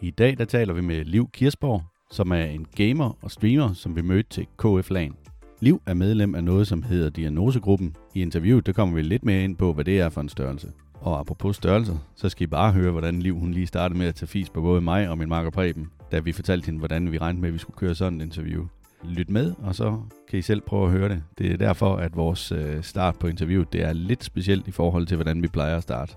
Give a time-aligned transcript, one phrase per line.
[0.00, 3.96] I dag der taler vi med Liv Kirsborg, som er en gamer og streamer, som
[3.96, 5.16] vi mødte til KF LAN.
[5.60, 7.96] Liv er medlem af noget, som hedder Diagnosegruppen.
[8.14, 10.72] I interviewet der kommer vi lidt mere ind på, hvad det er for en størrelse.
[11.00, 14.14] Og apropos størrelser, så skal I bare høre, hvordan Liv hun lige startede med at
[14.14, 17.18] tage fis på både mig og min makker Preben, da vi fortalte hende, hvordan vi
[17.18, 18.66] regnede med, at vi skulle køre sådan et interview.
[19.04, 21.22] Lyt med, og så kan I selv prøve at høre det.
[21.38, 25.06] Det er derfor, at vores øh, start på interviewet det er lidt specielt i forhold
[25.06, 26.14] til, hvordan vi plejer at starte.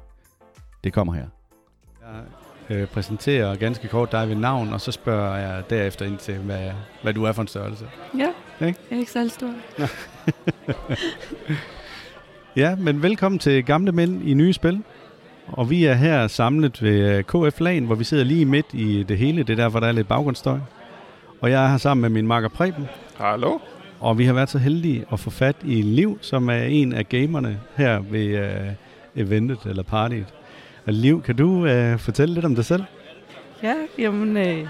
[0.84, 1.27] Det kommer her.
[2.70, 6.38] Jeg øh, præsenterer ganske kort dig ved navn, og så spørger jeg derefter ind til,
[6.38, 6.71] hvad,
[7.04, 7.85] hvad du er for en størrelse.
[8.18, 8.27] Ja,
[8.68, 8.80] Ikke?
[8.90, 9.54] jeg er ikke særlig stor.
[12.59, 14.84] Ja, men velkommen til Gamle Mænd i Nye Spil.
[15.48, 19.04] Og vi er her samlet ved øh, KF LAN, hvor vi sidder lige midt i
[19.04, 19.44] det hele.
[19.44, 20.60] Det er derfor, der er lidt baggrundsstøj.
[21.41, 22.87] Og jeg er her sammen med min makker Preben.
[23.18, 23.60] Hallo?
[23.99, 27.10] Og vi har været så heldige at få fat i Liv, som er en af
[27.10, 30.34] gamerne her ved uh, eventet eller partyet.
[30.87, 32.84] Og Liv, kan du uh, fortælle lidt om dig selv?
[33.63, 34.68] Ja, jamen, øh,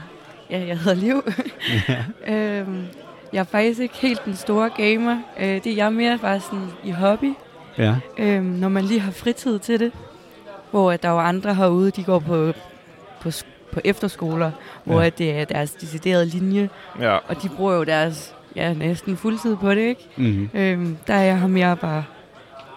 [0.49, 1.23] ja, jeg hedder Liv.
[2.33, 2.85] øhm,
[3.33, 5.21] jeg er faktisk ikke helt den store gamer.
[5.39, 7.33] Øh, det er jeg mere bare sådan i hobby,
[7.77, 9.91] Ja, øh, når man lige har fritid til det.
[10.71, 12.51] Hvor at der er jo andre herude, de går på,
[13.21, 13.29] på,
[13.73, 14.51] på efterskoler,
[14.83, 15.03] hvor Ja.
[15.03, 15.09] ja.
[15.09, 19.69] det er deres deciderede linje, Ja, og de bruger jo deres ja, næsten fuldtid på
[19.69, 20.07] det, ikke?
[20.17, 20.49] mm-hmm.
[20.53, 22.03] Øhm, der er jeg her mere bare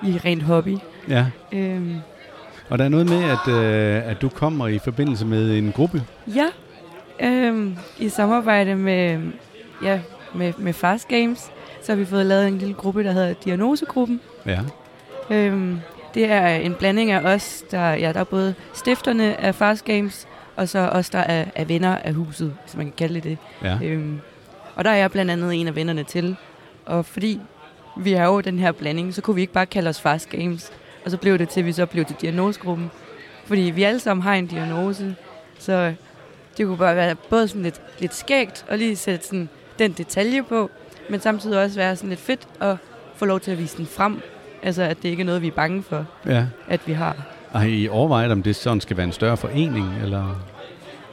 [0.05, 0.77] i rent hobby.
[1.09, 1.27] ja.
[1.53, 1.97] Øhm,
[2.69, 6.03] Og der er noget med, at, uh, at du kommer i forbindelse med en gruppe.
[6.35, 6.47] Ja,
[7.21, 9.21] øhm, i samarbejde med,
[9.83, 10.01] ja,
[10.35, 11.51] med, med Fast Games,
[11.83, 14.21] så har vi fået lavet en lille gruppe, der hedder Diagnosegruppen.
[14.47, 14.59] Ja,
[15.33, 15.81] Øhm,
[16.15, 20.29] det er en blanding af os, der, ja, der er både stifterne af Fast Games,
[20.57, 23.39] og så os, der er, er venner af huset, hvis man kan kalde det det.
[23.63, 23.79] ja.
[23.83, 24.21] Øhm,
[24.75, 26.37] og der er jeg blandt andet en af vennerne til.
[26.87, 27.41] Og fordi
[27.97, 30.73] vi er jo den her blanding, så kunne vi ikke bare kalde os Fast Games.
[31.05, 32.91] Og så blev det til, at vi så blev til diagnosegruppen.
[33.45, 35.17] Fordi vi alle sammen har en diagnose.
[35.59, 35.95] Så
[36.57, 39.49] det kunne bare være både sådan lidt, lidt skægt og lige sætte sådan
[39.79, 40.71] den detalje på,
[41.11, 42.77] men samtidig også være sådan lidt fedt at
[43.17, 44.23] få lov til at vise den frem.
[44.63, 46.45] Altså, at det ikke er noget, vi er bange for, ja.
[46.69, 47.17] at vi har.
[47.53, 50.41] Og har I overvejet, om det sådan skal være en større forening, eller...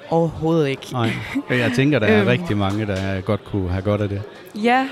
[0.10, 0.88] Overhovedet ikke.
[0.94, 1.10] Nej,
[1.50, 2.28] jeg tænker, der er Øhm.
[2.28, 4.22] rigtig mange, der godt kunne have godt af det.
[4.56, 4.88] Ja,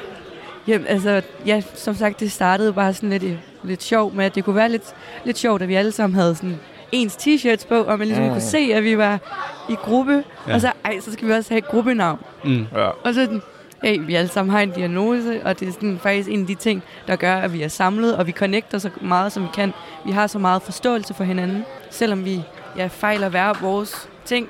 [0.67, 3.23] Jamen, altså, ja, som sagt, det startede bare sådan lidt,
[3.63, 4.83] lidt sjovt med, at det kunne være lidt,
[5.25, 6.55] lidt sjovt, at vi alle sammen havde sådan
[6.91, 8.31] ens t-shirts på, og man ligesom Mm.
[8.31, 9.19] kunne se, at vi var
[9.69, 10.23] i gruppe.
[10.47, 10.53] Ja.
[10.53, 12.19] Og så, ej, så skal vi også have et gruppenavn.
[12.43, 12.65] Mm.
[12.75, 12.87] ja.
[12.87, 13.39] Og så
[13.83, 16.55] hey, vi alle sammen har en diagnose, og det er sådan faktisk en af de
[16.55, 19.73] ting, der gør, at vi er samlet, og vi connecter så meget, som vi kan.
[20.05, 22.41] Vi har så meget forståelse for hinanden, selvom vi
[22.77, 24.49] ja, fejler hver vores ting.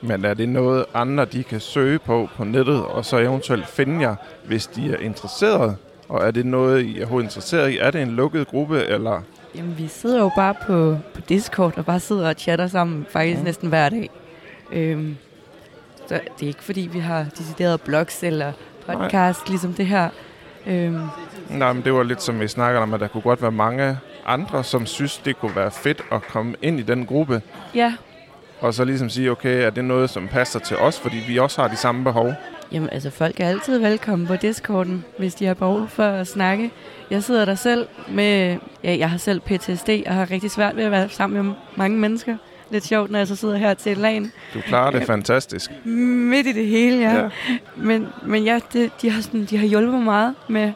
[0.00, 4.00] Men er det noget, andre de kan søge på på nettet, og så eventuelt finde
[4.00, 4.14] jer,
[4.44, 5.76] hvis de er interesseret?
[6.08, 7.78] Og er det noget, I er interesseret i?
[7.78, 9.22] Er det en lukket gruppe, eller...
[9.54, 13.38] Jamen, vi sidder jo bare på, på Discord og bare sidder og chatter sammen faktisk
[13.38, 13.44] ja.
[13.44, 14.10] næsten hver dag.
[14.72, 15.16] Øhm,
[16.08, 18.52] så det er ikke fordi, vi har deciderede blogs eller
[18.86, 19.48] podcast, Nej.
[19.48, 20.08] ligesom det her.
[20.66, 21.00] Øhm,
[21.50, 23.98] Nej, men det var lidt som vi snakkede om, at der kunne godt være mange
[24.26, 27.42] andre, som synes, det kunne være fedt at komme ind i den gruppe,
[27.74, 27.94] ja,
[28.60, 31.60] og så ligesom sige, okay, er det noget, som passer til os, fordi vi også
[31.62, 32.32] har de samme behov?
[32.72, 36.70] jamen altså folk er altid velkommen på Discorden, hvis de har behov for at snakke.
[37.10, 40.84] Jeg sidder der selv med, ja, jeg har selv PTSD og har rigtig svært ved
[40.84, 42.36] at være sammen med mange mennesker.
[42.70, 44.22] Lidt sjovt, når jeg så sidder her til et lag
[44.54, 45.70] Du klarer det fantastisk.
[45.84, 47.14] midt i det hele, ja.
[47.14, 47.22] Ja.
[47.22, 47.28] ja.
[47.76, 50.72] Men, men ja, det, de, har sådan, de har hjulpet mig meget med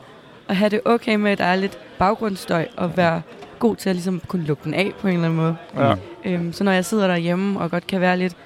[0.49, 3.23] at have det okay med, at der er lidt baggrundsstøj, og være
[3.59, 5.57] god til at ligesom kunne lukke den af på en eller anden måde.
[5.77, 5.95] Ja.
[6.25, 8.37] Øhm, så når jeg sidder derhjemme og godt kan være lidt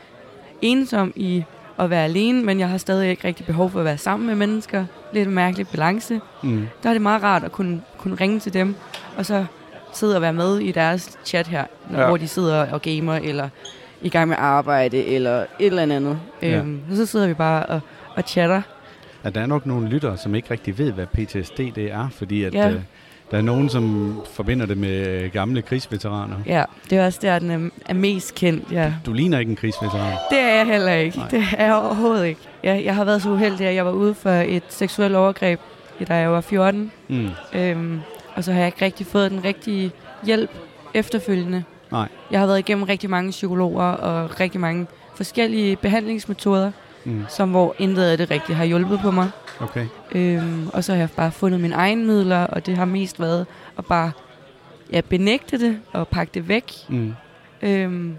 [0.63, 1.45] ensom i
[1.79, 4.35] at være alene, men jeg har stadig ikke rigtig behov for at være sammen med
[4.35, 6.69] mennesker, lidt mærkelig balance, Mm.
[6.83, 8.75] der er det meget rart at kunne, kunne ringe til dem,
[9.17, 9.45] og så
[9.97, 12.01] sidde og være med i deres chat her, Ja.
[12.01, 12.07] ja.
[12.07, 13.49] hvor de sidder og gamer, eller
[14.03, 16.19] i gang med arbejde, eller et eller andet.
[16.43, 16.59] Ja.
[16.59, 17.81] Øhm, så sidder vi bare og,
[18.15, 18.63] og chatter.
[19.25, 22.45] Ja, der er nok nogle lyttere, som ikke rigtig ved, hvad PTSD det er, fordi
[22.45, 22.71] at, Ja.
[22.71, 22.81] øh,
[23.31, 26.37] der er nogen, som forbinder det med øh, gamle krigsveteraner.
[26.47, 28.73] Ja, det er også der, den er, er mest kendt.
[28.73, 28.93] Ja.
[29.07, 30.13] Du ligner ikke en krigsveteran.
[30.31, 31.19] Det er jeg heller ikke.
[31.19, 31.29] Nej.
[31.33, 31.41] Nej.
[31.41, 32.41] Det er jeg overhovedet ikke.
[32.63, 35.61] Jeg, jeg har været så uheldig, at jeg var ude for et seksuelt overgreb,
[36.09, 36.93] da jeg var 14.
[37.09, 37.29] Mm.
[37.55, 38.01] Øhm,
[38.37, 39.93] og så har jeg ikke rigtig fået den rigtige
[40.25, 40.51] hjælp
[40.95, 41.65] efterfølgende.
[41.93, 42.09] Nej.
[42.31, 46.73] Jeg har været igennem rigtig mange psykologer og rigtig mange forskellige behandlingsmetoder,
[47.05, 47.25] Mm.
[47.29, 49.31] som hvor intet af det rigtigt har hjulpet på mig.
[49.61, 49.87] Okay.
[50.13, 53.47] Øhm, og så har jeg bare fundet mine egne midler, og det har mest været
[53.79, 54.13] at bare
[54.93, 56.73] ja, benægte det og pakke det væk.
[56.89, 57.15] Mm.
[57.63, 58.17] Øhm,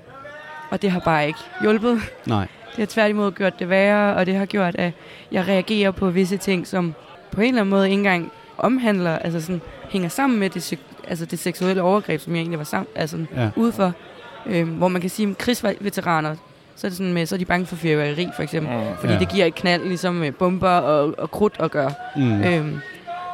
[0.69, 2.01] Og det har bare ikke hjulpet.
[2.25, 2.47] Nej.
[2.71, 4.91] Det har tværtimod gjort det værre, og det har gjort, at
[5.31, 6.93] jeg reagerer på visse ting, som
[7.31, 11.25] på en eller anden måde ikke engang omhandler, altså sådan, hænger sammen med det, altså
[11.25, 13.49] det seksuelle overgreb, som jeg egentlig var sammen, altså Ja.
[13.55, 13.93] ude for.
[14.45, 16.35] Øhm, hvor man kan sige, at krigsveteraner,
[16.75, 18.77] så er, det sådan med, så er de bange for fyrværkeri, for eksempel.
[18.77, 18.83] Mm.
[18.99, 19.19] Fordi Ja.
[19.19, 21.91] det giver et knald, ligesom med bomber og, og krudt at gøre.
[22.15, 22.43] Mm.
[22.43, 22.77] Øhm,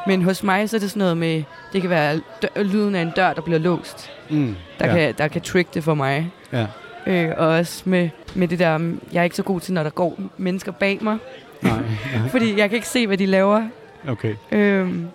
[0.06, 1.42] men hos mig, så er det sådan noget med,
[1.72, 2.20] det kan være
[2.56, 4.10] lyden af en dør, der bliver låst.
[4.30, 4.56] Mm.
[4.78, 4.92] Der, ja.
[4.94, 6.30] kan, der kan trick det for mig.
[6.52, 6.66] Ja.
[7.06, 8.78] Øh, og også med, med det der,
[9.12, 11.18] jeg er ikke så god til, når der går mennesker bag mig.
[11.62, 11.72] Nej.
[12.30, 13.62] Fordi jeg kan ikke se, hvad de laver.
[14.08, 14.34] Okay.
[14.52, 15.08] Øhm,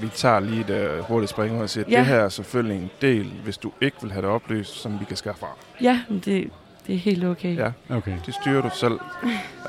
[0.00, 1.98] Vi tager lige et uh, hurtigt spring og siger, at Ja.
[1.98, 5.04] det her er selvfølgelig en del, hvis du ikke vil have det oplyst, som vi
[5.04, 5.48] kan skaffe fra.
[5.82, 6.50] ja, men det,
[6.86, 7.56] det er helt okay.
[7.56, 7.70] Ja.
[7.96, 8.12] Okay.
[8.26, 8.98] Det styrer du selv.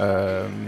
[0.07, 0.67] øhm,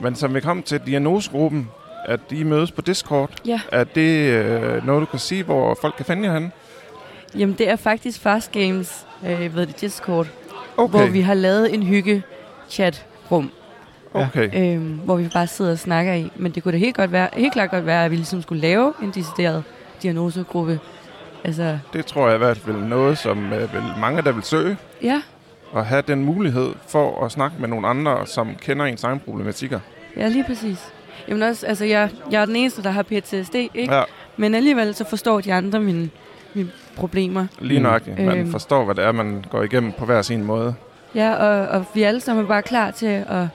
[0.00, 1.68] men som vi kom til diagnosegruppen,
[2.04, 3.60] at de mødes på Discord, Ja.
[3.72, 6.50] er det øh, noget, du kan sige, hvor folk kan finde jer henne?
[7.38, 10.26] Jamen, det er faktisk Fast Games, øh, ved det Discord,
[10.76, 12.22] Okay, hvor vi har lavet en hygge
[12.70, 13.50] chat-rum,
[14.14, 14.76] okay.
[14.76, 16.30] øh, hvor vi bare sidder og snakker i.
[16.36, 18.62] Men det kunne da helt, godt være, helt klart godt være, at vi ligesom skulle
[18.62, 19.62] lave en decideret
[20.02, 20.80] diagnosegruppe.
[21.44, 24.76] Altså, Det tror jeg i hvert fald noget, som øh, vil mange, der vil søge,
[25.02, 25.22] ja,
[25.72, 29.80] og have den mulighed for at snakke med nogle andre, som kender ens egen problematikker.
[30.16, 30.92] ja lige præcis.
[31.28, 33.94] Jamen også, altså jeg, jeg er den eneste, der har PTSD, ikke?
[33.94, 34.02] Ja,
[34.36, 36.10] Men alligevel så forstår de andre mine,
[36.54, 37.46] mine problemer.
[37.60, 37.82] lige Mm.
[37.82, 38.18] nøjagtigt.
[38.18, 38.50] Man Øhm.
[38.52, 40.74] forstår, hvad det er, man går igennem på hver sin måde.
[41.14, 43.46] Ja, og, og vi alle sammen er bare klar til at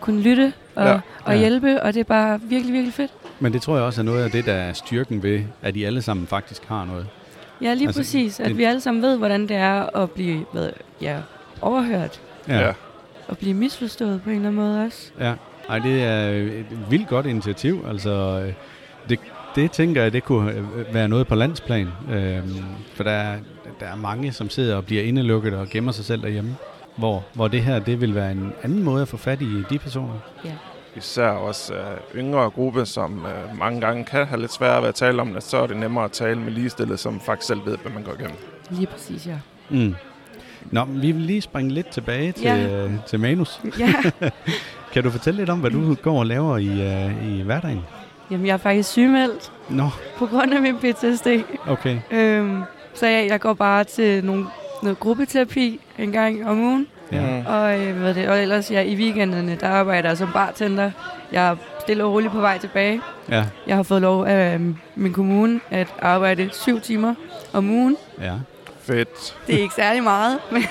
[0.00, 1.00] kunne lytte og, Ja.
[1.24, 1.38] og Ja.
[1.38, 3.10] hjælpe, og det er bare virkelig, virkelig fedt.
[3.40, 5.84] Men det tror jeg også er noget af det, der er styrken ved, at I
[5.84, 7.06] alle sammen faktisk har noget.
[7.62, 8.40] Ja, lige Altså, altså, præcis.
[8.40, 10.70] At det- vi alle sammen ved, hvordan det er at blive hvad,
[11.00, 11.16] ja,
[11.60, 12.72] overhørt Ja.
[13.28, 15.10] og blive misforstået på en eller anden måde også.
[15.20, 15.34] Ja.
[15.68, 17.84] Ej, det er et vildt godt initiativ.
[17.88, 18.10] Altså,
[18.46, 18.52] øh,
[19.08, 19.18] det,
[19.54, 21.88] det tænker jeg, det kunne øh, være noget på landsplan.
[22.12, 22.54] Øhm,
[22.94, 23.36] for der er,
[23.80, 26.56] der er mange, som sidder og bliver indelukket og gemmer sig selv derhjemme.
[26.96, 29.78] Hvor, hvor det her, det vil være en anden måde at få fat i de
[29.78, 30.14] personer.
[30.96, 31.80] Især også øh,
[32.20, 35.42] yngre gruppe, som øh, mange gange kan have lidt sværere ved at tale om det,
[35.42, 38.12] så er det nemmere at tale med ligestillet, som faktisk selv ved, hvad man går
[38.12, 38.36] igennem.
[38.70, 39.38] Lige præcis, ja.
[39.70, 39.94] Mm.
[40.70, 42.84] Nå, men vi vil lige springe lidt tilbage til, Ja.
[42.84, 43.60] øh, til manus.
[43.78, 43.94] ja.
[44.92, 46.66] Kan du fortælle lidt om, hvad du går og laver i,
[47.06, 47.80] øh, i hverdagen?
[48.30, 49.88] Jamen, jeg er faktisk sygemeldt Nå,
[50.18, 51.26] på grund af min PTSD.
[51.68, 51.98] okay.
[52.10, 52.62] Øhm,
[52.94, 54.46] så jeg, jeg går bare til nogle,
[54.86, 56.86] noget gruppeterapi en gang om ugen.
[57.12, 57.20] Ja.
[57.40, 57.46] Mm.
[57.46, 60.90] Og, øh, hvad det, og ellers ja, i weekenderne, der arbejder jeg som bartender.
[61.32, 63.00] Jeg er stille og roligt på vej tilbage.
[63.30, 64.60] Ja, Jeg har fået lov af øh,
[64.94, 67.14] min kommune at arbejde syv timer
[67.52, 67.96] om ugen.
[68.20, 68.32] ja.
[68.80, 69.36] Fedt.
[69.46, 70.62] Det er ikke særlig meget, men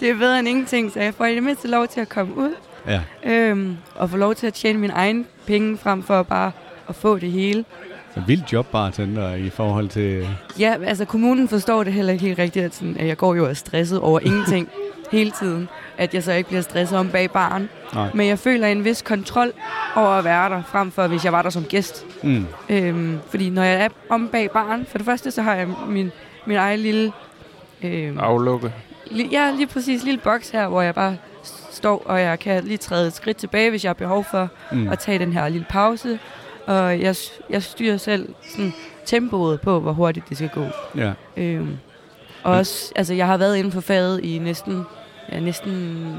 [0.00, 2.36] det er bedre end ingenting, så jeg får i det mindste lov til at komme
[2.36, 2.54] ud.
[2.86, 6.52] Ja, Øhm, og få lov til at tjene min egen penge frem for bare
[6.88, 7.64] at få det hele.
[8.18, 10.28] Så vildt jobbartender i forhold til...
[10.58, 13.44] Ja, altså kommunen forstår det heller ikke helt rigtigt, at, sådan, at jeg går jo
[13.44, 14.68] og er stresset over ingenting
[15.12, 15.68] hele tiden.
[15.98, 17.68] At jeg så ikke bliver stresset om bag baren.
[17.94, 18.10] Nej.
[18.14, 19.52] Men jeg føler en vis kontrol
[19.96, 22.06] over at være der, frem for hvis jeg var der som gæst.
[22.22, 22.46] Mm.
[22.68, 26.10] Øhm, fordi når jeg er om bag baren, for det første så har jeg min,
[26.46, 27.12] min egen lille...
[27.82, 28.72] Øhm, Aflukke.
[29.10, 31.16] li, ja, lige præcis lille boks her, hvor jeg bare
[31.70, 34.88] står, og jeg kan lige træde et skridt tilbage, hvis jeg har behov for Mm.
[34.88, 36.18] at tage den her lille pause.
[36.68, 37.14] Og jeg,
[37.50, 38.72] jeg styrer selv sådan,
[39.06, 40.64] tempoet på, hvor hurtigt det skal gå.
[40.96, 41.12] Ja.
[41.36, 41.76] Øhm,
[42.42, 44.82] og også, altså, jeg har været inden for faget i næsten,
[45.32, 46.14] ja, næsten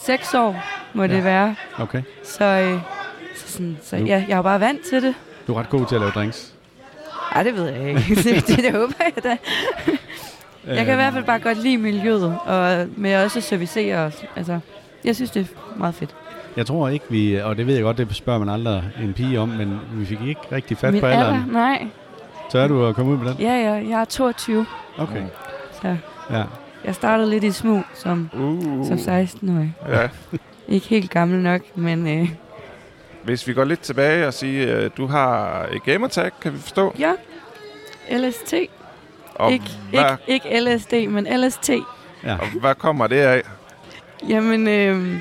[0.00, 0.62] seks år,
[0.92, 1.08] må ja.
[1.08, 1.16] Ja.
[1.16, 1.56] det være.
[1.78, 2.02] Okay.
[2.24, 2.80] Så, øh,
[3.36, 5.14] så, sådan, så ja, jeg er bare vant til det.
[5.46, 6.52] Du er ret god til at lave drinks.
[7.34, 8.14] Nej, det ved jeg ikke.
[8.24, 9.36] det, det, det håber jeg da.
[10.66, 14.24] Jeg kan i hvert fald bare godt lide miljøet, og med også at servicere os.
[14.36, 14.60] Altså,
[15.04, 16.14] jeg synes, det er meget fedt.
[16.56, 17.34] Jeg tror ikke, vi...
[17.36, 20.18] Og det ved jeg godt, det spørger man aldrig en pige om, men vi fik
[20.26, 21.34] ikke rigtig fat Min på alderen.
[21.34, 21.52] alder?
[21.52, 21.86] Nej.
[22.50, 23.36] Så er du at komme ud med den?
[23.40, 24.66] Ja, ja, jeg er 22,
[24.98, 25.22] Okay.
[25.82, 25.96] så
[26.30, 26.44] Ja.
[26.84, 28.86] jeg startede lidt i smug som, Uh.
[28.86, 29.74] som 16-årig.
[29.88, 30.08] Ja.
[30.68, 32.28] Ikke helt gammel nok, men øh,
[33.24, 36.94] Hvis vi går lidt tilbage og siger, at du har et gamertag, kan vi forstå.
[36.98, 37.12] ja.
[38.10, 38.54] LST.
[39.34, 41.70] Og, ikke, hvad, ikke, ikke LSD, men LST.
[42.24, 42.34] ja.
[42.34, 43.42] og hvad kommer det af?
[44.28, 45.20] Jamen, øh,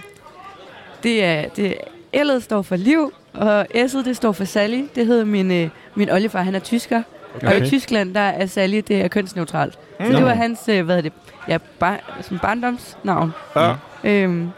[1.04, 1.76] det er, det,
[2.16, 4.84] L'et står for liv, og S'et det står for Sally.
[4.96, 7.04] Det hedder min, øh, min oldefar, han er tysker.
[7.36, 7.48] Okay.
[7.48, 7.68] Og i.
[7.68, 9.74] Tyskland, der er Sally, det er kønsneutralt.
[9.74, 10.14] Så Mm.
[10.16, 11.14] det var hans, øh, hvad er det,
[11.48, 13.32] ja, bar, som barndomsnavn.
[13.56, 13.74] Ja.
[14.04, 14.50] Øhm,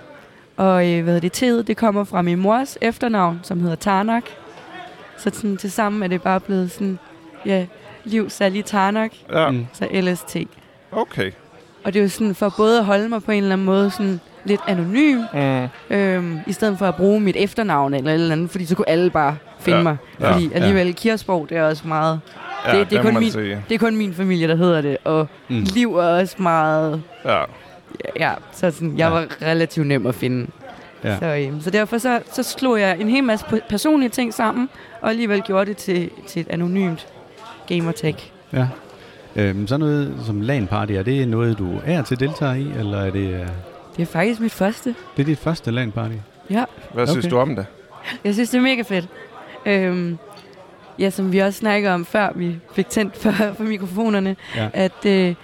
[0.57, 4.23] og øh, hvad er det, T'et, det kommer fra min mors efternavn, som hedder Tarnak.
[5.17, 7.00] Så sådan, til sammen er det bare blevet sådan,
[7.45, 7.65] ja,
[8.03, 9.51] liv Sally Tarnak, ja.
[9.73, 10.38] Så LST.
[10.91, 11.31] Okay.
[11.83, 13.91] Og det er jo sådan for både at holde mig på en eller anden måde
[13.91, 15.95] sådan lidt anonym, Mm.
[15.95, 19.09] øhm, i stedet for at bruge mit efternavn eller eller andet, fordi så kunne alle
[19.09, 19.83] bare finde Ja.
[19.83, 19.97] mig.
[20.19, 20.31] Ja.
[20.33, 22.19] Fordi alligevel Kirsborg, det er også meget,
[22.67, 23.63] Ja, Det- det er kun min- sige.
[23.69, 25.65] det er kun min familie, der hedder det, og Mm.
[25.75, 27.41] liv er også meget, Ja.
[28.19, 29.09] Ja, så sådan, jeg Ja.
[29.09, 30.47] var relativt nem at finde.
[31.03, 31.17] Ja.
[31.19, 34.69] Så, øhm, så derfor så, så slog jeg en hel masse pe- personlige ting sammen,
[35.01, 37.07] og alligevel gjorde det til, til et anonymt
[37.67, 38.15] gamertag.
[38.53, 38.67] Ja.
[39.35, 43.09] Øhm, så noget som LAN-party, er det noget, du er til deltager i, eller er
[43.12, 43.47] det, øh,
[43.95, 44.95] Det er faktisk mit første.
[45.17, 46.15] det er dit første LAN-party?
[46.50, 47.31] Ja, Hvad synes Okay.
[47.35, 47.65] du om det?
[48.23, 49.07] jeg synes, det er mega fedt.
[49.65, 50.17] Øhm,
[51.00, 54.69] ja, som vi også snakkede om, før vi fik tændt for, for mikrofonerne, Ja.
[54.73, 55.35] at øh,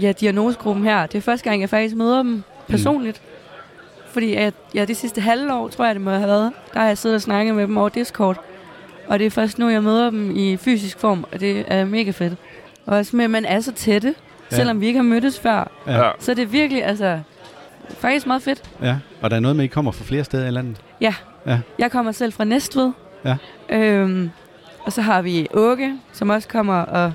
[0.00, 3.22] ja, diagnosegruppen her, det er første gang, jeg faktisk møder dem personligt.
[3.24, 4.12] Mm.
[4.12, 6.86] Fordi at, ja, det sidste halve år, tror jeg, det må have været, der har
[6.86, 8.40] jeg siddet og snakket med dem over Discord.
[9.06, 12.10] Og det er først nu, jeg møder dem i fysisk form, og det er mega
[12.10, 12.34] fedt.
[12.86, 14.14] Og også med, at man er så tætte,
[14.50, 14.56] Ja.
[14.56, 14.60] ja.
[14.60, 15.70] selvom vi ikke har mødtes før.
[15.86, 16.04] Ja.
[16.04, 16.10] Ja.
[16.18, 17.20] Så det er virkelig, altså,
[17.98, 18.62] faktisk meget fedt.
[18.82, 18.96] ja.
[19.22, 20.80] Og der er noget med, at I kommer fra flere steder i landet?
[21.78, 22.92] Jeg kommer selv fra Næstved.
[23.24, 23.36] Ja.
[23.68, 24.30] Øhm,
[24.84, 27.12] og så har vi Åke, som også kommer, og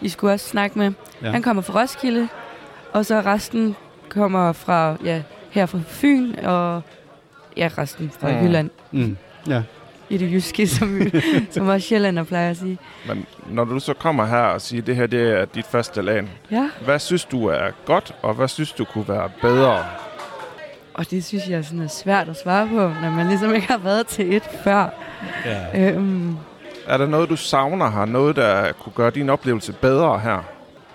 [0.00, 0.92] I skulle også snakke med.
[1.22, 1.26] Ja.
[1.26, 1.32] Ja.
[1.32, 2.28] Han kommer fra Roskilde,
[2.92, 3.76] og så resten
[4.08, 6.82] kommer fra, ja, her fra Fyn, og
[7.56, 8.44] ja, resten fra mm.
[8.44, 8.70] Jylland.
[8.90, 9.16] Mm.
[9.48, 9.62] Ja.
[10.12, 11.00] I det jyske, som,
[11.50, 12.78] som også Sjællander plejer at sige.
[13.08, 16.02] Men når du så kommer her og siger, at det her det er dit første
[16.02, 19.78] LAN, Ja, hvad synes du er godt, og hvad synes du kunne være bedre?
[20.94, 23.78] og det synes jeg sådan er svært at svare på, når man ligesom ikke har
[23.78, 24.88] været til et før.
[25.74, 25.90] ja.
[25.90, 26.36] Øhm,
[26.86, 28.04] Er der noget, du savner her?
[28.04, 30.38] Noget, der kunne gøre din oplevelse bedre her?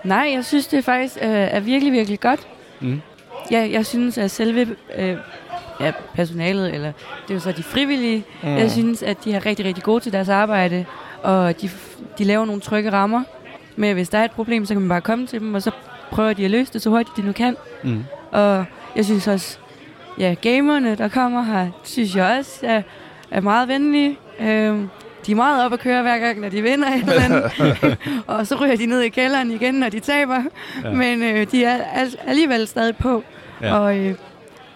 [0.03, 2.47] nej, jeg synes, det faktisk øh, er virkelig, virkelig godt.
[2.81, 3.01] Mm.
[3.51, 5.17] Ja, jeg synes, at selve øh,
[5.79, 6.91] ja, personalet, eller
[7.24, 8.50] det er jo så de frivillige, Mm.
[8.55, 10.86] jeg synes, at de er rigtig, rigtig gode til deres arbejde,
[11.24, 11.69] og de,
[12.17, 13.24] de laver nogle trygge rammer.
[13.75, 15.72] Men hvis der er et problem, så kan man bare komme til dem, og så
[16.12, 17.55] prøver de at løse det så hurtigt, de nu kan.
[17.84, 18.03] Mm.
[18.31, 18.65] Og
[18.96, 19.57] jeg synes også,
[20.19, 22.81] ja, gamerne, der kommer her, synes jeg også er,
[23.31, 24.17] er meget venlige.
[24.39, 24.89] Øhm,
[25.25, 27.98] de er meget op at køre hver gang, når de vinder et eller andet.
[28.27, 30.43] og så ryger de ned i kælderen igen, når de taber.
[30.84, 30.91] Ja.
[30.91, 33.24] Men øh, de er al- alligevel stadig på.
[33.62, 33.77] Ja.
[33.77, 34.15] Og, øh,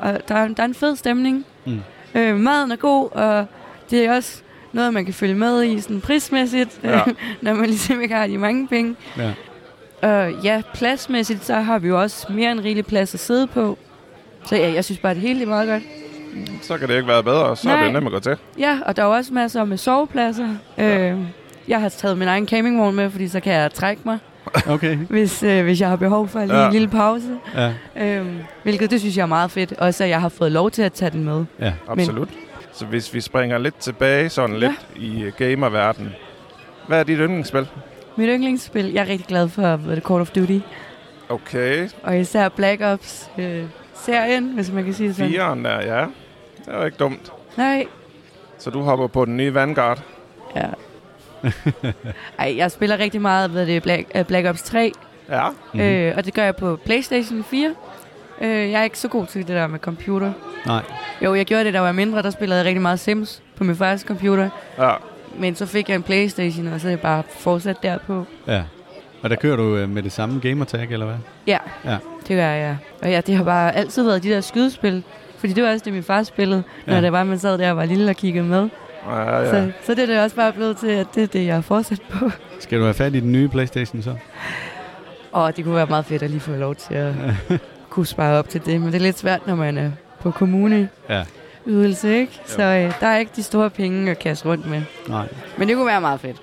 [0.02, 1.46] og der, er, der er en fed stemning.
[1.66, 1.80] Mm.
[2.16, 3.46] Øh, maden er god, og
[3.92, 4.42] det er også
[4.74, 7.02] noget, man kan følge med i sådan prismæssigt, Ja.
[7.42, 8.96] når man ligesom ikke har de mange penge.
[9.18, 9.34] Ja.
[10.02, 13.78] Og ja, pladsmæssigt, så har vi jo også mere end rigelig plads at sidde på.
[14.46, 15.84] Så ja, jeg synes bare, det hele er meget godt.
[16.62, 17.84] Så kan det ikke være bedre, så er Nej.
[17.84, 18.38] det nemt at gå til.
[18.60, 20.48] Ja, og der er også masser med sovepladser.
[20.78, 21.12] Ja.
[21.12, 21.20] Øh,
[21.68, 24.18] jeg har taget min egen campingvogn med, fordi så kan jeg trække mig,
[24.68, 24.96] Okay.
[24.96, 26.60] hvis, øh, hvis jeg har behov for lige Ja.
[26.62, 26.66] ja.
[26.68, 27.38] en lille pause.
[27.56, 27.74] Ja.
[27.98, 29.74] Øhm, hvilket det synes jeg er meget fedt.
[29.74, 31.46] Også at jeg har fået lov til at tage den med.
[31.60, 31.74] Ja.
[31.88, 32.30] Absolut.
[32.74, 36.12] Så hvis vi springer lidt tilbage, sådan lidt i uh, gamerverdenen.
[36.88, 37.68] Hvad er dit yndlingsspil?
[38.18, 40.60] Mit yndlingsspil, jeg er rigtig glad for er det, Call of Duty.
[41.30, 43.64] Okay, Og især Black Ops øh,
[43.96, 45.32] serien, hvis man kan sige det sådan.
[45.32, 46.06] firen der, ja.
[46.58, 47.32] Det er jo ikke dumt.
[47.58, 47.86] Nej,
[48.58, 50.04] Så du hopper på den nye Vanguard.
[52.40, 54.92] Ej, jeg spiller rigtig meget hvad er det, Black, uh, Black Ops 3,
[55.30, 55.50] Ja.
[55.50, 55.58] Mhm.
[55.74, 55.90] mm-hmm.
[55.90, 57.74] øh, og det gør jeg på Playstation 4.
[58.42, 60.32] Øh, jeg er ikke så god til det der med computer.
[60.66, 60.82] Nej.
[61.24, 63.64] Jo, jeg gjorde det, da jeg var mindre, der spillede jeg rigtig meget Sims på
[63.64, 64.50] min første computer.
[64.80, 64.92] Ja.
[65.38, 68.26] Men så fik jeg en Playstation, og så er jeg bare fortsat derpå.
[68.48, 68.64] Ja.
[69.22, 71.16] Og der kører du øh, med det samme gamertag, eller hvad?
[71.48, 71.98] Ja, Ja.
[72.28, 72.78] det gør jeg.
[73.02, 75.04] Og ja, det har bare altid været de der skydespil.
[75.38, 77.02] Fordi det var også det, min far spillede, når Ja.
[77.02, 78.70] det var, man sad der og var lille og kiggede med.
[79.10, 79.46] Ja, Ja.
[79.50, 81.62] Så, så det er det også bare blevet til, at det er det, jeg har
[81.62, 82.30] fortsat på.
[82.60, 84.16] Skal du have fat i den nye Playstation så?
[85.32, 87.14] Og det kunne være meget fedt at lige få lov til at
[87.90, 88.82] kunne spare op til det.
[88.82, 89.92] Men det er lidt svært, når man er
[90.22, 91.24] på kommune Ja.
[91.68, 92.40] ydelse, ikke?
[92.46, 94.82] Så øh, der er ikke de store penge at kaste rundt med.
[95.08, 95.28] Nej.
[95.58, 96.38] Men det kunne være meget fedt.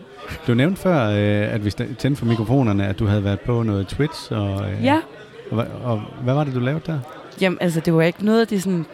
[0.47, 3.87] Du nævnte før, øh, at vi tændte for mikrofonerne, at du havde været på noget
[3.87, 4.33] Twitch.
[4.33, 5.01] Og, øh, Ja,
[5.51, 6.99] Og, hva- og hvad var det, du lavede der?
[7.41, 8.87] jamen altså, det var ikke noget, det er sådan...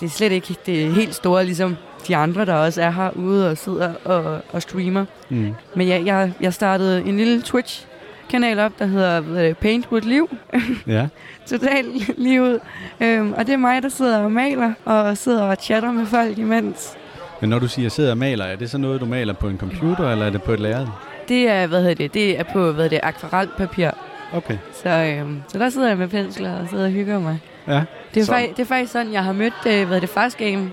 [0.00, 1.76] Det er slet ikke det er helt store, ligesom
[2.08, 5.04] de andre, der også er herude og sidder og, og streamer.
[5.28, 5.54] Mm.
[5.74, 10.36] Men jeg, jeg, jeg startede en lille Twitch-kanal op, der hedder er det, Paintwood Liv.
[10.86, 11.06] Ja.
[11.46, 12.60] Totalt livet.
[13.00, 16.38] Øhm, og det er mig, der sidder og maler, og sidder og chatter med folk
[16.38, 16.96] imens.
[17.40, 19.58] Men når du siger sidder og maler, er det så noget, du maler på en
[19.58, 20.86] computer, eller er det på et lærred?
[21.28, 23.90] Det er, hvad hedder det, det er på, hvad hedder det, akvarelpapir.
[24.32, 24.56] Okay.
[24.82, 27.38] Så, øhm, så der sidder jeg med pensler og sidder og hygger mig.
[27.68, 27.82] Ja.
[28.14, 30.36] Det er, Så- fakt, det er faktisk sådan, jeg har mødt, øh, hvad det, Fast
[30.38, 30.70] Game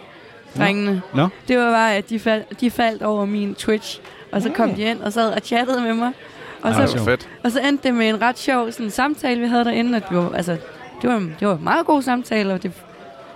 [0.58, 1.02] drengene.
[1.14, 1.28] Nå.
[1.48, 4.00] Det var bare, at de, fald, de faldt over min Twitch,
[4.32, 6.12] og så kom de ind og sad og chattede med mig.
[6.62, 7.30] Og Ej, så fedt.
[7.44, 9.96] og så endte det med en ret sjov sådan, samtale, vi havde derinde.
[9.98, 10.58] Og det var, altså,
[11.02, 12.72] det var, det var en meget god samtale, og, det,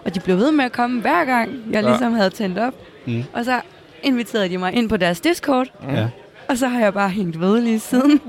[0.05, 1.89] og de blev ved med at komme hver gang, jeg Ja.
[1.89, 2.73] ligesom havde tændt op.
[3.05, 3.23] Mm.
[3.33, 3.61] Og så
[4.03, 5.93] inviterede de mig ind på deres Discord, Mm.
[5.95, 6.07] Ja.
[6.49, 8.21] Og så har jeg bare hængt ved lige siden.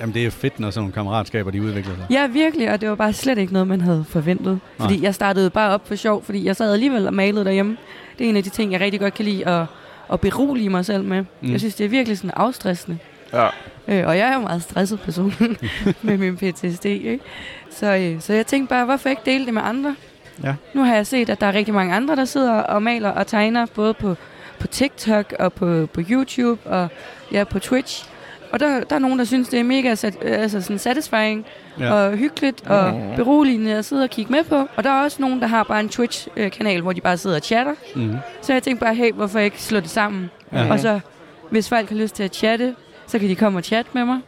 [0.00, 2.06] Jamen, det er jo fedt, når sådan nogle kammeratskaber, de udvikler sig.
[2.10, 4.60] Ja, virkelig, og det var bare slet ikke noget, man havde forventet.
[4.80, 5.02] Fordi Nej.
[5.04, 7.76] jeg startede bare op for sjov, fordi jeg sad alligevel og malede derhjemme.
[8.18, 9.66] Det er en af de ting, jeg rigtig godt kan lide at,
[10.12, 11.20] at berolige mig selv med.
[11.20, 11.26] Mm.
[11.40, 11.52] Mm.
[11.52, 12.98] Jeg synes, det er virkelig sådan afstressende.
[13.32, 13.46] Ja.
[13.88, 15.34] Øh, og jeg er jo en meget stresset person
[16.02, 16.84] med min PTSD.
[16.86, 17.20] Ikke?
[17.70, 19.96] Så, øh, så jeg tænkte bare, hvorfor ikke dele det med andre?
[20.44, 20.54] Ja.
[20.74, 23.26] Nu har jeg set, at der er rigtig mange andre, der sidder og maler og
[23.26, 24.16] tegner, både på,
[24.60, 26.88] på TikTok og på, på YouTube og
[27.32, 28.08] ja, på Twitch.
[28.52, 31.46] Og der, der er nogen, der synes, det er mega sat, altså sådan satisfying
[31.80, 31.92] Ja.
[31.92, 33.16] og hyggeligt og Mhm.
[33.16, 34.66] beroligende at sidde og kigge med på.
[34.76, 37.42] Og der er også nogen, der har bare en Twitch-kanal, hvor de bare sidder og
[37.42, 37.74] chatter.
[37.96, 38.14] Mm.
[38.42, 40.30] Så jeg tænkte bare, hey, hvorfor ikke slå det sammen?
[40.52, 40.70] Ja.
[40.72, 41.00] Og så,
[41.50, 42.74] hvis folk har lyst til at chatte,
[43.06, 44.20] så kan de komme og chatte med mig.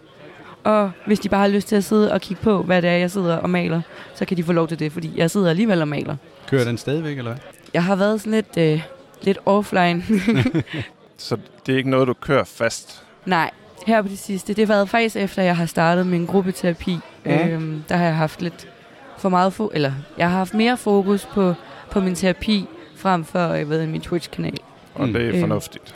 [0.64, 2.94] Og hvis de bare har lyst til at sidde og kigge på, hvad det er,
[2.96, 3.80] jeg sidder og maler,
[4.14, 6.16] så kan de få lov til det, fordi jeg sidder alligevel og maler.
[6.50, 7.40] Kører den stadigvæk, eller hvad?
[7.74, 8.82] Jeg har været sådan lidt, øh,
[9.22, 10.02] lidt offline.
[11.16, 11.36] Så
[11.66, 13.02] det er ikke noget, du kører fast?
[13.26, 13.50] Nej,
[13.86, 14.54] her på det sidste.
[14.54, 16.98] Det har været faktisk efter, jeg har startet min gruppeterapi.
[17.24, 17.30] Mm.
[17.30, 18.68] Øhm, der har jeg haft lidt
[19.18, 21.54] for meget fo- eller jeg har haft mere fokus på,
[21.90, 24.58] på min terapi, frem for jeg ved, min Twitch-kanal.
[24.94, 25.12] Og Mm.
[25.12, 25.40] det er Øh.
[25.40, 25.94] fornuftigt.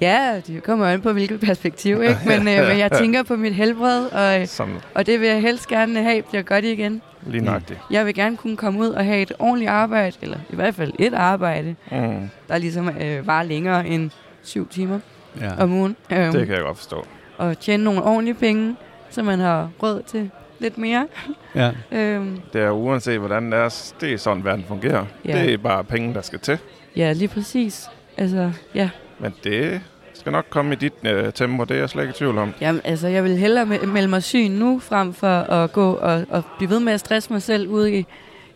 [0.00, 2.18] Ja, det kommer an på, hvilket perspektiv, ikke?
[2.26, 5.68] Men, øh, men jeg tænker på mit helbred, og, Som og det vil jeg helst
[5.68, 7.02] gerne have, bliver godt igen.
[7.26, 7.80] Lige nøjagtigt.
[7.90, 10.92] Jeg vil gerne kunne komme ud og have et ordentligt arbejde, eller i hvert fald
[10.98, 12.30] et arbejde, Mm.
[12.48, 14.10] der ligesom øh, var længere end
[14.42, 15.00] syv timer
[15.40, 15.62] Ja.
[15.62, 15.96] om ugen.
[16.12, 17.06] Øhm, Det kan jeg godt forstå.
[17.38, 18.76] og tjene nogle ordentlige penge,
[19.10, 21.06] så man har råd til lidt mere.
[21.54, 21.70] ja.
[21.98, 25.04] Øhm, Det er uanset, hvordan det er, det er sådan, verden fungerer.
[25.24, 25.42] Ja.
[25.42, 26.58] Det er bare penge, der skal til.
[26.96, 27.88] ja, lige præcis.
[28.16, 28.90] Altså, ja.
[29.18, 29.80] Men det
[30.18, 32.54] skal nok komme i dit øh, tempo, det er jeg slet ikke i tvivl om.
[32.60, 36.24] Jamen, altså, jeg vil hellere me- melde mig syg nu, frem for at gå og,
[36.30, 38.06] og blive ved med at stresse mig selv ude i,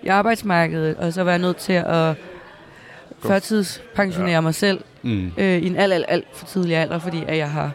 [0.02, 2.14] i arbejdsmarkedet, og så være nødt til at
[3.23, 4.40] førtidspensionere ja.
[4.40, 5.33] mig selv Mm.
[5.38, 7.71] øh, i en alt, alt, alt for tidlig alder, fordi at jeg har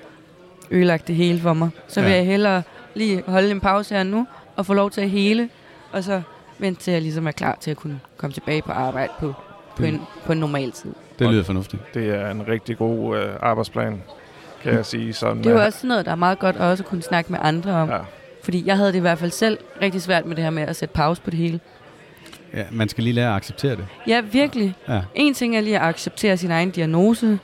[0.71, 1.69] ødelagt det hele for mig.
[1.87, 2.15] Så vil Ja.
[2.15, 2.63] jeg hellere
[2.95, 5.49] lige holde en pause her nu, og få lov til at hele,
[5.91, 6.21] og så
[6.59, 9.33] vente til jeg ligesom er klar til at kunne komme tilbage på arbejde på,
[9.77, 10.93] på, Det- en, på en normal tid.
[11.19, 11.81] Det lyder fornuftigt.
[11.93, 14.01] Det er en rigtig god øh, arbejdsplan,
[14.63, 15.13] kan jeg sige.
[15.13, 17.39] Sådan, Det er jo også noget, der er meget godt at også kunne snakke med
[17.41, 17.89] andre om.
[17.89, 17.97] Ja.
[18.43, 20.75] Fordi jeg havde det i hvert fald selv rigtig svært med det her med at
[20.75, 21.59] sætte pause på det hele.
[22.53, 23.85] Ja, man skal lige lære at acceptere det.
[24.07, 24.75] Ja, virkelig.
[24.89, 25.01] Ja.
[25.15, 27.39] En ting er lige at acceptere sin egen diagnose,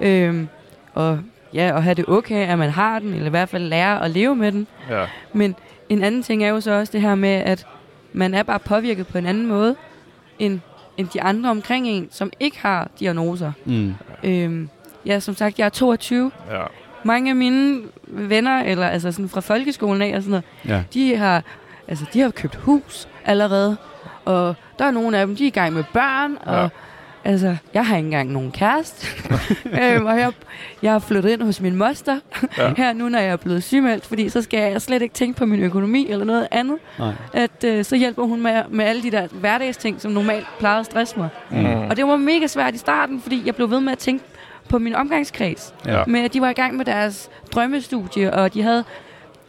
[0.00, 0.48] øhm,
[0.94, 1.18] og
[1.54, 4.10] ja, og have det okay, at man har den, eller i hvert fald lære at
[4.10, 4.66] leve med den.
[4.90, 5.06] ja.
[5.32, 5.54] Men
[5.88, 7.66] en anden ting er jo så også det her med, at
[8.12, 9.76] man er bare påvirket på en anden måde,
[10.38, 10.60] end,
[10.96, 13.52] end de andre omkring en, som ikke har diagnoser.
[13.64, 13.94] Mm.
[14.24, 14.68] Øhm,
[15.06, 16.30] ja, som sagt, jeg er 22.
[16.50, 16.62] ja.
[17.04, 20.44] Mange af mine venner, eller altså sådan fra folkeskolen af og sådan noget,
[20.76, 20.82] Ja.
[20.94, 21.42] de har,
[21.88, 23.76] altså, de har købt hus allerede,
[24.24, 26.68] og der er nogle af dem, de er i gang med børn, og Ja.
[27.24, 29.06] Altså, jeg har ikke engang nogen kæreste,
[29.82, 30.32] øhm, og jeg,
[30.82, 32.18] jeg har flyttet ind hos min moster
[32.58, 32.72] Ja.
[32.76, 35.46] her nu, når jeg er blevet sygemeldt, fordi så skal jeg slet ikke tænke på
[35.46, 37.12] min økonomi eller noget andet, Nej.
[37.32, 40.86] at øh, så hjælper hun med, med alle de der hverdagsting, som normalt plejede at
[40.86, 41.28] stresse mig.
[41.50, 41.64] Mm.
[41.66, 44.24] Og det var mega svært i starten, fordi jeg blev ved med at tænke
[44.68, 45.74] på min omgangskreds.
[45.86, 46.02] Ja.
[46.06, 48.84] Med at de var i gang med deres drømmestudie, og de havde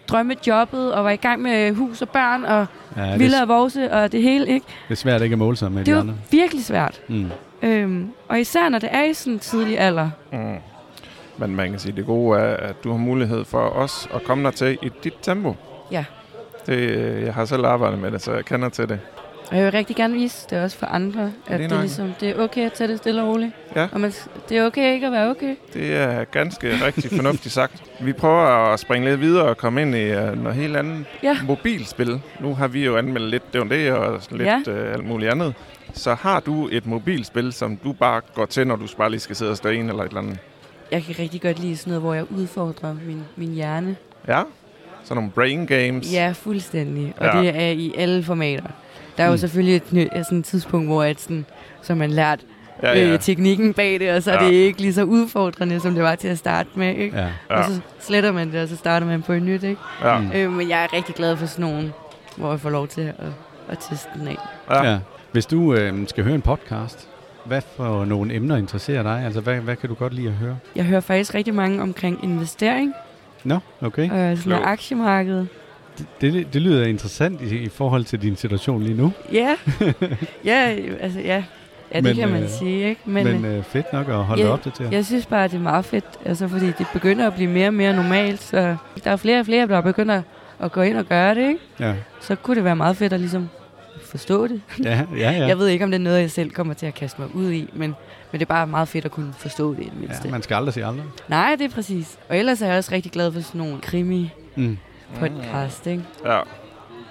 [0.08, 2.66] drømmejobbet, og var i gang med hus og børn, og
[2.98, 4.66] Ja, det, Villa og Vorse, og det hele, ikke?
[4.88, 6.14] det er svært ikke at måle sig med Det de var andre.
[6.32, 7.02] virkelig svært.
[7.08, 7.26] Mm.
[7.64, 10.10] Øhm, og især når det er i sådan en tidlig alder.
[10.32, 10.56] Mm.
[11.38, 14.44] Men man kan sige, det gode er, at du har mulighed for os at komme
[14.44, 15.56] der til i dit tempo.
[15.92, 16.06] Ja.
[16.66, 19.00] Det, øh, jeg har selv arbejdet med det, så jeg kender til det.
[19.52, 21.80] Og jeg vil rigtig gerne vise det også for andre, at det er, nok.
[21.80, 23.52] ligesom, det er okay at tage det stille og roligt.
[23.76, 23.88] Ja.
[23.92, 24.14] Og man,
[24.50, 25.56] det er okay ikke at være okay.
[25.74, 27.84] Det er ganske rigtig fornuftigt sagt.
[28.00, 31.06] Vi prøver at springe lidt videre og komme ind i uh, noget helt andet.
[31.24, 31.38] Ja.
[31.48, 32.22] Mobilspil.
[32.40, 34.58] Nu har vi jo anmeldt lidt det og det og lidt ja.
[34.68, 35.54] uh, alt muligt andet.
[35.94, 39.36] Så har du et mobilspil, som du bare går til, når du bare lige skal
[39.36, 40.38] sidde og stå en eller et eller andet?
[40.92, 43.96] Jeg kan rigtig godt lide sådan noget, hvor jeg udfordrer min, min hjerne.
[44.28, 44.42] Ja?
[45.04, 46.14] Sådan nogle brain games?
[46.14, 47.14] Ja, fuldstændig.
[47.18, 47.42] Og Ja.
[47.42, 48.64] det er i alle formater.
[49.18, 49.38] Der er jo Mm.
[49.38, 51.46] selvfølgelig et, sådan et tidspunkt, hvor at sådan,
[51.82, 52.40] så man lært
[52.84, 53.14] ja, ja.
[53.14, 54.50] Øh, teknikken bag det, og så er Ja.
[54.50, 56.96] det ikke lige så udfordrende, som det var til at starte med.
[56.96, 57.18] Ikke?
[57.18, 57.28] Ja.
[57.50, 57.58] Ja.
[57.58, 59.64] Og så sletter man det, og så starter man på et nyt.
[59.64, 59.82] Ikke?
[60.04, 60.22] ja.
[60.36, 61.94] Øh, men jeg er rigtig glad for sådan nogle,
[62.38, 63.14] hvor jeg får lov til at,
[63.70, 64.38] at teste den af.
[64.70, 64.92] Ja.
[64.92, 65.00] Ja.
[65.32, 67.10] Hvis du øh, skal høre en podcast,
[67.46, 69.22] hvad for nogle emner interesserer dig?
[69.26, 70.58] Altså, hvad, hvad kan du godt lide at høre?
[70.76, 72.94] Jeg hører faktisk rigtig mange omkring investering
[73.44, 74.04] Nå, okay.
[74.04, 74.68] og sådan noget Jo.
[74.68, 75.48] aktiemarkedet.
[75.98, 79.12] Det, det, det lyder interessant i, i forhold til din situation lige nu.
[79.32, 79.56] Ja,
[80.46, 81.44] ja, altså ja.
[81.94, 83.02] Ja, det Men, kan man øh, sige, ikke?
[83.06, 84.92] Men, Men, Men øh, fedt nok at holde ja, dig opdateret.
[84.94, 87.74] jeg synes bare, det er meget fedt, altså fordi det begynder at blive mere og
[87.74, 90.22] mere normalt, så der er flere og flere, der begynder
[90.64, 91.60] at gå ind og gøre det, ikke?
[91.80, 93.50] Ja, Så kunne det være meget fedt at ligesom
[94.06, 94.62] forstå det.
[94.84, 95.32] ja, ja.
[95.32, 95.46] ja.
[95.48, 97.52] Jeg ved ikke, om det er noget, jeg selv kommer til at kaste mig ud
[97.52, 97.80] i, men,
[98.32, 100.22] men det er bare meget fedt at kunne forstå det i det mindste.
[100.26, 101.06] ja man skal aldrig sige aldrig.
[101.28, 102.18] Nej, det er præcis.
[102.30, 105.92] Og ellers er jeg også rigtig glad for sådan nogle krimi-podcast, Mm.
[105.92, 106.04] ikke?
[106.26, 106.40] ja.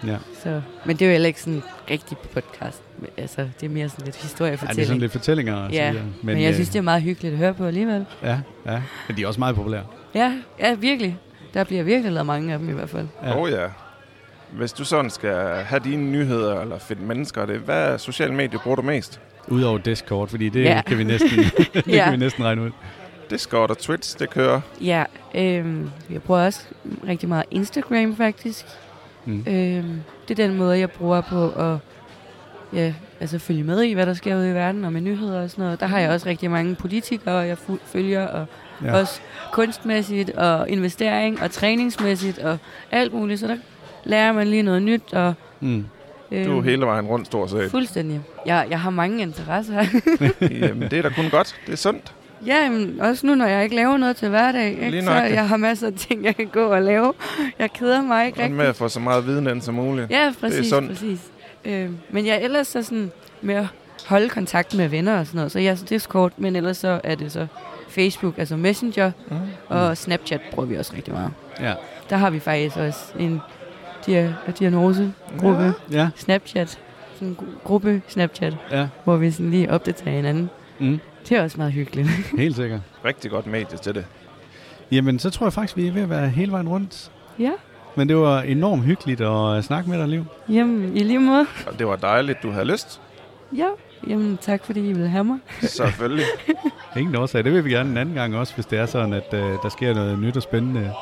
[0.07, 0.17] Ja.
[0.43, 2.83] Så, men det er jo heller ikke sådan en rigtig podcast.
[2.99, 4.77] Men, Altså, det er mere sådan lidt ja, historiefortælling.
[4.77, 5.55] det er sådan lidt fortællinger.
[5.57, 6.05] og så Ja, videre.
[6.23, 8.07] men, jeg synes, det er meget hyggeligt at høre på alligevel.
[8.23, 8.83] Ja, ja.
[9.09, 9.83] Men de er også meget populære.
[10.15, 11.19] Ja, ja, virkelig.
[11.55, 13.09] Der bliver virkelig lavet mange af dem i hvert fald.
[13.23, 13.39] Ja.
[13.39, 13.67] Oh ja.
[14.53, 15.35] Hvis du sådan skal
[15.65, 19.21] have dine nyheder eller finde mennesker, det, hvad sociale medier bruger du mest?
[19.49, 20.83] Udover Discord, fordi det ja.
[20.87, 21.31] kan vi næsten,
[21.75, 22.05] det ja.
[22.05, 22.71] kan vi næsten regne ud.
[23.31, 24.61] Discord og Twitch, det kører.
[24.81, 26.61] Ja, øhm, jeg bruger også
[27.07, 28.67] rigtig meget Instagram faktisk.
[29.25, 29.45] Mm.
[29.49, 31.79] Øhm, det er den måde, jeg bruger på at
[32.73, 35.51] ja, altså følge med i, hvad der sker ude i verden, og med nyheder og
[35.51, 35.81] sådan noget.
[35.81, 38.47] Der har jeg også rigtig mange politikere, jeg følger, og
[38.85, 39.01] ja.
[39.01, 39.21] også
[39.53, 42.59] kunstmæssigt, og investering, og træningsmæssigt, og
[42.91, 43.41] alt muligt.
[43.41, 43.57] Så der
[44.05, 45.85] lærer man lige noget nyt, og mm.
[46.33, 47.71] Øh, du er hele vejen rundt, stort set.
[47.71, 48.21] Fuldstændig.
[48.47, 49.85] Jeg, jeg har mange interesser.
[50.61, 51.57] Jamen, det er da kun godt.
[51.67, 52.13] Det er sundt.
[52.47, 54.69] Ja, men også nu, når jeg ikke laver noget til hverdag.
[54.83, 55.03] Ikke?
[55.03, 57.13] Så jeg har masser af ting, jeg kan gå og lave.
[57.59, 58.57] Jeg keder mig ikke rigtig.
[58.57, 60.11] med at få så meget viden ind som muligt.
[60.11, 60.59] Ja, præcis.
[60.59, 60.89] Det er sundt.
[60.89, 61.21] præcis.
[61.65, 63.11] Øh, men jeg ellers så sådan
[63.43, 63.67] med at
[64.07, 65.53] holde kontakt med venner og sådan noget.
[65.53, 67.47] Så jeg er Discord, men ellers så er det så
[67.93, 69.37] Facebook, altså Messenger, mm.
[69.69, 71.31] og Snapchat bruger vi også rigtig meget.
[71.61, 71.75] Ja.
[72.11, 73.41] Der har vi faktisk også en
[74.09, 75.99] dia- diagnosegruppe, ja.
[75.99, 76.09] ja.
[76.17, 76.79] Snapchat,
[77.15, 78.89] sådan en gruppe Snapchat, ja.
[79.05, 80.51] hvor vi sådan lige opdaterer hinanden.
[80.79, 81.01] Mm.
[81.29, 82.09] Det er også meget hyggeligt.
[82.39, 82.81] Helt sikkert.
[83.05, 84.05] Rigtig godt medie til det.
[84.93, 87.11] Jamen, så tror jeg faktisk, vi er ved at være hele vejen rundt.
[87.39, 87.51] Ja.
[87.97, 90.25] Men det var enormt hyggeligt at snakke med dig, Liv.
[90.49, 91.47] Jamen, i lige måde.
[91.67, 93.01] Og det var dejligt, du havde lyst.
[93.57, 93.67] Ja,
[94.09, 95.39] jamen tak fordi I ville have mig.
[95.61, 96.25] Selvfølgelig.
[96.97, 97.45] Ingen årsag.
[97.45, 99.69] Det vil vi gerne en anden gang også, hvis det er sådan, at uh, der
[99.69, 100.93] sker noget nyt og spændende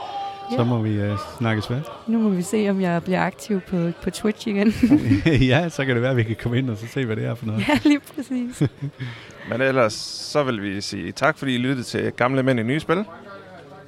[0.50, 0.56] Ja.
[0.56, 1.80] Så må vi uh, snakkes ved.
[2.06, 4.74] Nu må vi se, om jeg bliver aktiv på, på Twitch igen.
[5.50, 7.24] ja, så kan det være, at vi kan komme ind og så se, hvad det
[7.24, 7.64] er for noget.
[7.68, 8.62] Ja, lige præcis.
[9.50, 12.80] Men ellers, så vil vi sige tak, fordi I lyttede til Gamle Mænd i Nye
[12.80, 13.04] Spil.